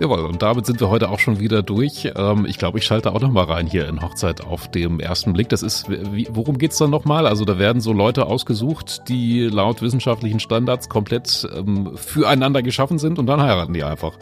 Jawohl, 0.00 0.24
und 0.24 0.42
damit 0.42 0.66
sind 0.66 0.80
wir 0.80 0.90
heute 0.90 1.08
auch 1.08 1.20
schon 1.20 1.38
wieder 1.38 1.62
durch. 1.62 2.10
Ähm, 2.16 2.46
ich 2.46 2.58
glaube, 2.58 2.78
ich 2.78 2.84
schalte 2.84 3.12
auch 3.12 3.20
noch 3.20 3.30
mal 3.30 3.44
rein 3.44 3.66
hier 3.66 3.88
in 3.88 4.02
Hochzeit 4.02 4.44
auf 4.44 4.68
dem 4.70 4.98
ersten 4.98 5.32
Blick. 5.32 5.48
Das 5.48 5.62
ist, 5.62 5.88
wie, 5.88 6.26
worum 6.30 6.58
geht's 6.58 6.78
dann 6.78 6.90
nochmal? 6.90 7.26
Also 7.26 7.44
da 7.44 7.58
werden 7.58 7.80
so 7.80 7.92
Leute 7.92 8.26
ausgesucht, 8.26 9.08
die 9.08 9.42
laut 9.42 9.82
wissenschaftlichen 9.82 10.40
Standards 10.40 10.88
komplett 10.88 11.48
ähm, 11.56 11.96
füreinander 11.96 12.62
geschaffen 12.62 12.98
sind 12.98 13.18
und 13.18 13.26
dann 13.26 13.40
heiraten 13.40 13.72
die 13.72 13.84
einfach. 13.84 14.18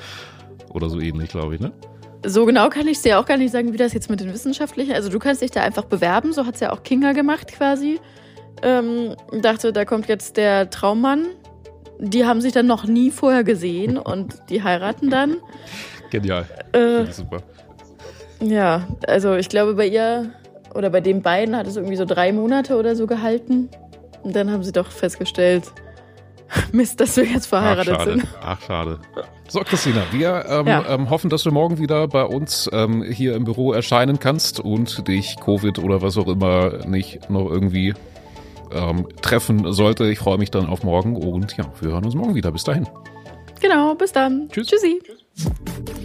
Oder 0.69 0.91
so 0.91 1.01
ähnlich, 1.01 1.31
glaube 1.31 1.55
ich, 1.55 1.61
ne? 1.61 1.73
So 2.25 2.47
genau 2.47 2.69
kann 2.69 2.87
ich 2.87 2.99
es 2.99 3.03
dir 3.03 3.19
auch 3.19 3.27
gar 3.27 3.37
nicht 3.37 3.51
sagen, 3.51 3.73
wie 3.73 3.77
das 3.77 3.93
jetzt 3.93 4.09
mit 4.09 4.21
den 4.21 4.33
Wissenschaftlichen. 4.33 4.93
Also 4.93 5.09
du 5.09 5.19
kannst 5.19 5.43
dich 5.43 5.51
da 5.51 5.63
einfach 5.63 5.85
bewerben, 5.85 6.33
so 6.33 6.47
hat 6.47 6.55
es 6.55 6.61
ja 6.61 6.73
auch 6.73 6.83
Kinga 6.83 7.13
gemacht 7.13 7.49
quasi. 7.49 8.01
Ähm, 8.63 9.17
dachte, 9.41 9.73
da 9.73 9.85
kommt 9.85 10.09
jetzt 10.09 10.37
der 10.37 10.71
Traummann. 10.71 11.27
Die 11.99 12.25
haben 12.25 12.41
sich 12.41 12.53
dann 12.53 12.67
noch 12.67 12.85
nie 12.85 13.11
vorher 13.11 13.45
gesehen 13.45 13.99
und 13.99 14.35
die 14.51 14.63
heiraten 14.63 15.11
dann. 15.11 15.37
Genial. 16.11 16.47
Äh, 16.73 17.11
super. 17.11 17.43
Ja, 18.41 18.87
also 19.07 19.35
ich 19.35 19.49
glaube 19.49 19.75
bei 19.75 19.87
ihr 19.87 20.31
oder 20.75 20.91
bei 20.91 21.01
den 21.01 21.23
beiden 21.23 21.57
hat 21.57 21.67
es 21.67 21.77
irgendwie 21.77 21.97
so 21.97 22.05
drei 22.05 22.33
Monate 22.33 22.77
oder 22.77 22.97
so 22.97 23.07
gehalten. 23.07 23.69
Und 24.23 24.37
dann 24.37 24.51
haben 24.51 24.63
sie 24.63 24.73
doch 24.73 24.91
festgestellt, 24.91 25.65
Mist, 26.73 27.01
dass 27.01 27.17
wir 27.17 27.25
jetzt 27.25 27.47
verheiratet 27.47 27.97
Ach, 27.99 28.05
sind. 28.05 28.27
Ach, 28.43 28.61
schade. 28.63 28.99
So, 29.49 29.61
Christina, 29.61 30.03
wir 30.13 30.45
ähm, 30.49 30.67
ja. 30.67 30.85
ähm, 30.89 31.11
hoffen, 31.11 31.31
dass 31.31 31.43
du 31.43 31.51
morgen 31.51 31.79
wieder 31.79 32.09
bei 32.09 32.25
uns 32.25 32.69
ähm, 32.73 33.03
hier 33.03 33.35
im 33.35 33.45
Büro 33.45 33.73
erscheinen 33.73 34.19
kannst 34.19 34.61
und 34.61 35.09
dich 35.09 35.37
Covid 35.41 35.79
oder 35.79 36.03
was 36.03 36.17
auch 36.17 36.29
immer 36.29 36.87
nicht 36.87 37.29
noch 37.29 37.51
irgendwie 37.51 37.95
ähm, 38.73 39.09
treffen 39.21 39.73
sollte. 39.73 40.11
Ich 40.11 40.19
freue 40.19 40.39
mich 40.39 40.51
dann 40.51 40.67
auf 40.67 40.83
morgen 40.83 41.17
und 41.17 41.57
ja, 41.57 41.65
wir 41.81 41.93
hören 41.93 42.05
uns 42.05 42.15
morgen 42.15 42.35
wieder. 42.35 42.51
Bis 42.53 42.65
dahin. 42.65 42.87
Genau, 43.61 43.95
bis 43.95 44.13
dann. 44.13 44.49
Tschüss. 44.51 44.69
Tschüssi. 44.69 45.01
Tschüss. 45.05 46.03